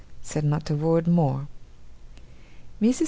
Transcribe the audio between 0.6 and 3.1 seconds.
a word more. Mrs.